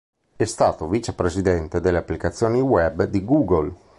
È 0.35 0.45
stato 0.45 0.87
Vice 0.87 1.13
Presidente 1.13 1.79
delle 1.79 1.99
applicazioni 1.99 2.59
web 2.59 3.03
di 3.03 3.23
Google. 3.23 3.71